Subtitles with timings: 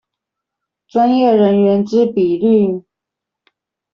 [0.87, 2.83] 專業人員之比率